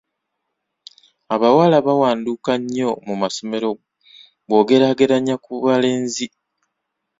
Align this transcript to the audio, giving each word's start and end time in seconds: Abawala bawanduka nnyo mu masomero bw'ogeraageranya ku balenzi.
Abawala 1.33 1.77
bawanduka 1.87 2.51
nnyo 2.61 2.89
mu 3.05 3.15
masomero 3.21 3.69
bw'ogeraageranya 4.47 5.35
ku 5.43 5.53
balenzi. 5.65 6.27